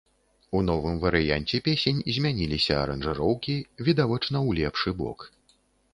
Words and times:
У 0.59 0.61
новым 0.69 0.95
варыянце 1.03 1.59
песень 1.67 2.01
змяніліся 2.17 2.73
аранжыроўкі, 2.85 3.55
відавочна 3.89 4.37
ў 4.47 4.63
лепшы 4.63 4.89
бок. 5.03 5.19